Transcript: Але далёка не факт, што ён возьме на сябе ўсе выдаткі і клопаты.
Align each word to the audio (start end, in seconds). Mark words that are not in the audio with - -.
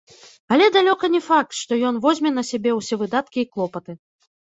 Але 0.55 0.65
далёка 0.77 1.05
не 1.17 1.21
факт, 1.27 1.51
што 1.61 1.79
ён 1.91 2.01
возьме 2.09 2.35
на 2.41 2.47
сябе 2.51 2.71
ўсе 2.81 2.95
выдаткі 3.05 3.39
і 3.47 3.49
клопаты. 3.55 3.91